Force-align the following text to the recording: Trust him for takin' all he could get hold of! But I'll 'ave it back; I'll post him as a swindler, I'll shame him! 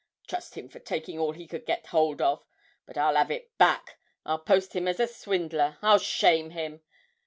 Trust 0.25 0.55
him 0.55 0.67
for 0.67 0.79
takin' 0.79 1.19
all 1.19 1.33
he 1.33 1.45
could 1.45 1.63
get 1.63 1.85
hold 1.85 2.23
of! 2.23 2.43
But 2.87 2.97
I'll 2.97 3.15
'ave 3.15 3.35
it 3.35 3.55
back; 3.59 3.99
I'll 4.25 4.39
post 4.39 4.73
him 4.75 4.87
as 4.87 4.99
a 4.99 5.05
swindler, 5.05 5.77
I'll 5.83 5.99
shame 5.99 6.49
him! 6.49 6.81